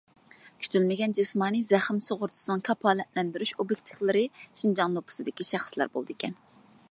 [0.63, 4.25] كۈتۈلمىگەن جىسمانىي زەخىم سۇغۇرتىسىنىڭ كاپالەتلەندۈرۈش ئوبيېكتلىرى
[4.63, 6.39] شىنجاڭ نوپۇسىدىكى شەخسلەر بولىدىكەن.